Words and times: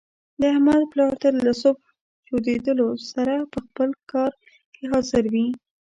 د 0.39 0.41
احمد 0.53 0.81
پلار 0.91 1.13
تل 1.21 1.35
له 1.47 1.53
صبح 1.61 1.85
چودېدلو 2.27 2.87
سره 3.11 3.35
په 3.51 3.59
خپل 3.65 3.89
کار 4.11 4.31
کې 4.73 4.83
حاضر 4.91 5.23
وي. 5.33 5.47